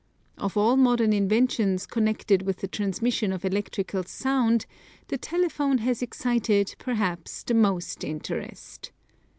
Of 0.39 0.57
all 0.57 0.77
modern 0.77 1.13
inventions 1.13 1.85
connected 1.85 2.41
with 2.41 2.57
the 2.57 2.67
transmission 2.67 3.31
of 3.31 3.45
electrical 3.45 4.01
sound 4.03 4.65
the 5.09 5.17
telephone 5.19 5.77
has 5.77 6.01
excited, 6.01 6.75
perhaps, 6.79 7.43
the 7.43 7.53
most 7.53 8.03
interest. 8.03 8.91